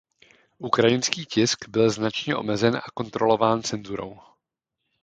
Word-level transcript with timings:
Ukrajinský 0.59 1.25
tisk 1.25 1.69
byl 1.69 1.89
značně 1.89 2.35
omezen 2.35 2.75
a 2.75 2.81
kontrolován 2.93 3.63
cenzurou. 3.63 4.19